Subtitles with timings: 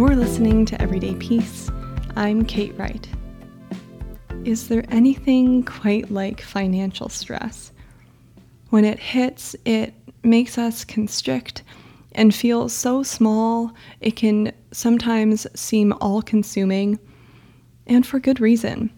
[0.00, 1.70] You're listening to Everyday Peace.
[2.16, 3.06] I'm Kate Wright.
[4.46, 7.70] Is there anything quite like financial stress?
[8.70, 9.92] When it hits, it
[10.22, 11.64] makes us constrict
[12.12, 16.98] and feel so small, it can sometimes seem all consuming,
[17.86, 18.90] and for good reason.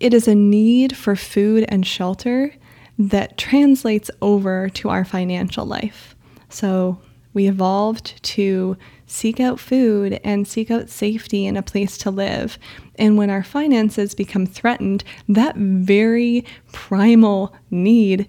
[0.00, 2.52] It is a need for food and shelter
[2.98, 6.16] that translates over to our financial life.
[6.48, 7.00] So
[7.34, 12.58] we evolved to seek out food and seek out safety and a place to live.
[12.96, 18.28] And when our finances become threatened, that very primal need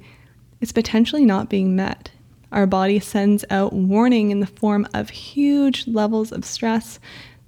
[0.61, 2.11] is potentially not being met.
[2.51, 6.99] Our body sends out warning in the form of huge levels of stress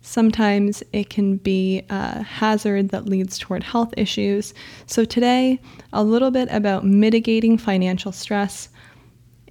[0.02, 4.54] Sometimes it can be a hazard that leads toward health issues.
[4.88, 5.60] So, today,
[5.94, 8.70] a little bit about mitigating financial stress.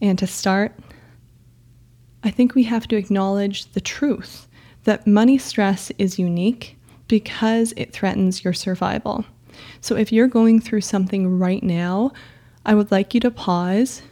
[0.02, 0.76] And to start,
[2.22, 4.46] I think we have to acknowledge the truth
[4.84, 9.24] that money stress is unique because it threatens your survival.
[9.80, 12.12] So, if you're going through something right now,
[12.64, 14.02] I would like you to pause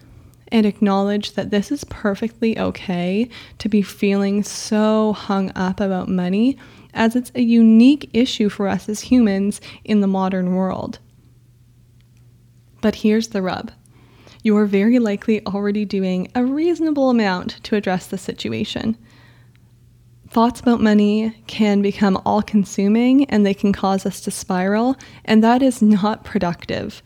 [0.50, 3.28] and acknowledge that this is perfectly okay
[3.58, 6.56] to be feeling so hung up about money,
[6.94, 10.98] as it's a unique issue for us as humans in the modern world.
[12.80, 13.72] But here's the rub
[14.42, 18.96] you are very likely already doing a reasonable amount to address the situation.
[20.28, 25.42] Thoughts about money can become all consuming and they can cause us to spiral, and
[25.42, 27.02] that is not productive.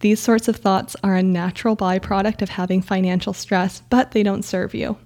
[0.00, 4.44] These sorts of thoughts are a natural byproduct of having financial stress, but they don't
[4.44, 4.96] serve you.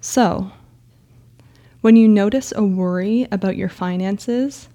[0.00, 0.50] So,
[1.82, 4.68] when you notice a worry about your finances,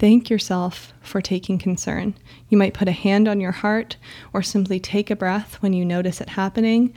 [0.00, 2.14] thank yourself for taking concern.
[2.48, 3.96] You might put a hand on your heart
[4.32, 6.92] or simply take a breath when you notice it happening,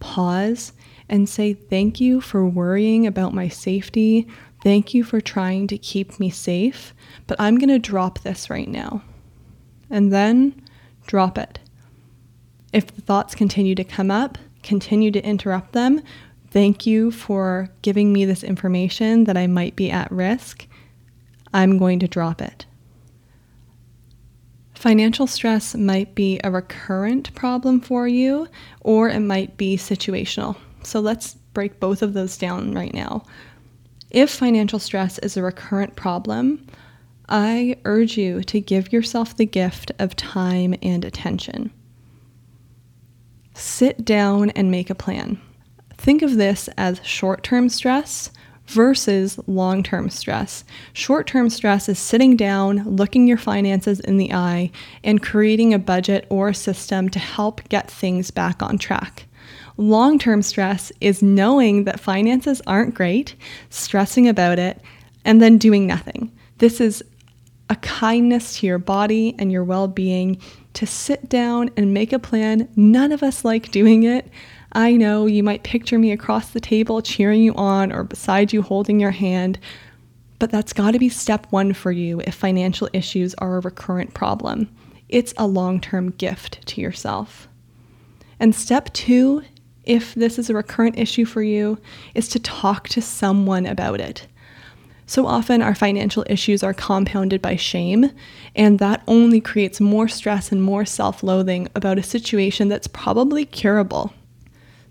[0.00, 0.72] pause,
[1.08, 4.26] and say, Thank you for worrying about my safety.
[4.62, 6.94] Thank you for trying to keep me safe,
[7.26, 9.02] but I'm going to drop this right now
[9.90, 10.60] and then
[11.06, 11.60] drop it.
[12.72, 16.00] If the thoughts continue to come up, continue to interrupt them.
[16.50, 20.66] Thank you for giving me this information that I might be at risk.
[21.56, 22.66] I'm going to drop it.
[24.74, 28.46] Financial stress might be a recurrent problem for you,
[28.82, 30.56] or it might be situational.
[30.82, 33.24] So let's break both of those down right now.
[34.10, 36.66] If financial stress is a recurrent problem,
[37.26, 41.72] I urge you to give yourself the gift of time and attention.
[43.54, 45.40] Sit down and make a plan.
[45.96, 48.30] Think of this as short term stress
[48.68, 50.64] versus long term stress.
[50.92, 54.70] Short term stress is sitting down, looking your finances in the eye,
[55.04, 59.26] and creating a budget or a system to help get things back on track.
[59.76, 63.34] Long term stress is knowing that finances aren't great,
[63.70, 64.80] stressing about it,
[65.24, 66.32] and then doing nothing.
[66.58, 67.02] This is
[67.68, 70.40] a kindness to your body and your well being
[70.74, 72.68] to sit down and make a plan.
[72.76, 74.28] None of us like doing it.
[74.76, 78.60] I know you might picture me across the table cheering you on or beside you
[78.60, 79.58] holding your hand,
[80.38, 84.12] but that's got to be step one for you if financial issues are a recurrent
[84.12, 84.68] problem.
[85.08, 87.48] It's a long term gift to yourself.
[88.38, 89.44] And step two,
[89.84, 91.78] if this is a recurrent issue for you,
[92.14, 94.26] is to talk to someone about it.
[95.06, 98.10] So often, our financial issues are compounded by shame,
[98.54, 103.46] and that only creates more stress and more self loathing about a situation that's probably
[103.46, 104.12] curable.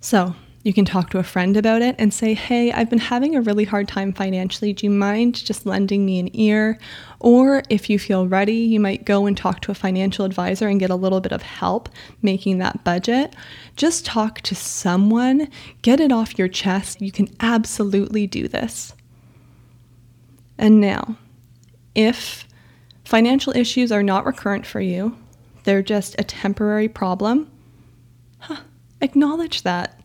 [0.05, 3.35] So, you can talk to a friend about it and say, Hey, I've been having
[3.35, 4.71] a really hard time financially.
[4.71, 6.77] Do you mind just lending me an ear?
[7.19, 10.79] Or if you feel ready, you might go and talk to a financial advisor and
[10.79, 11.89] get a little bit of help
[12.21, 13.35] making that budget.
[13.77, 15.49] Just talk to someone,
[15.81, 17.01] get it off your chest.
[17.01, 18.93] You can absolutely do this
[20.55, 21.17] and now.
[21.95, 22.47] If
[23.05, 25.17] financial issues are not recurrent for you,
[25.63, 27.49] they're just a temporary problem,
[28.37, 28.57] huh,
[29.05, 30.02] acknowledge that.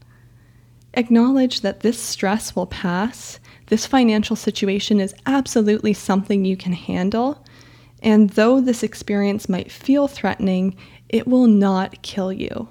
[0.94, 3.41] Acknowledge that this stress will pass.
[3.67, 7.44] This financial situation is absolutely something you can handle.
[8.02, 10.76] And though this experience might feel threatening,
[11.08, 12.69] it will not kill you.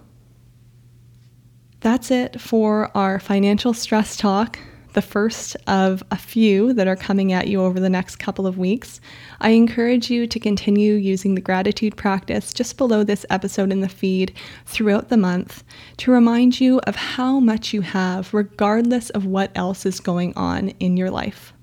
[1.82, 4.60] That's it for our financial stress talk
[4.94, 8.58] the first of a few that are coming at you over the next couple of
[8.58, 9.00] weeks.
[9.40, 13.90] I encourage you to continue using the gratitude practice just below this episode in the
[13.90, 14.34] feed
[14.66, 15.64] throughout the month
[15.98, 20.70] to remind you of how much you have, regardless of what else is going on
[20.80, 21.54] in your life.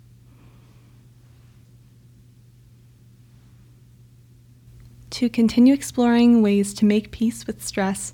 [5.11, 8.13] To continue exploring ways to make peace with stress,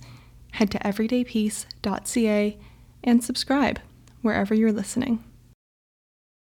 [0.52, 2.58] head to everydaypeace.ca
[3.04, 3.80] and subscribe
[4.22, 5.22] wherever you're listening.